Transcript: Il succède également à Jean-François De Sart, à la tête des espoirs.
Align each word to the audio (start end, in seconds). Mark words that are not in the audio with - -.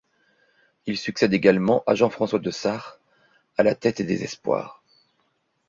Il 0.87 0.97
succède 0.97 1.31
également 1.31 1.83
à 1.85 1.93
Jean-François 1.93 2.39
De 2.39 2.49
Sart, 2.49 2.97
à 3.55 3.61
la 3.61 3.75
tête 3.75 4.01
des 4.01 4.23
espoirs. 4.23 4.81